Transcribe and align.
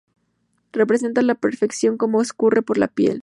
Representa 0.71 1.21
a 1.21 1.23
la 1.23 1.35
perfección 1.35 1.95
cómo 1.95 2.23
escurre 2.23 2.63
por 2.63 2.79
la 2.79 2.87
piel. 2.87 3.19